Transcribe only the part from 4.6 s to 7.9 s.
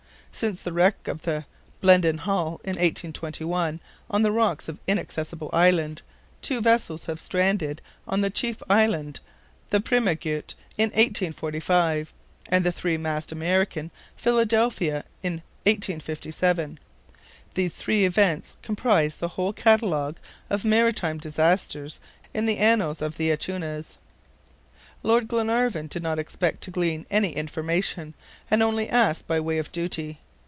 of Inaccessible Island, two vessels have stranded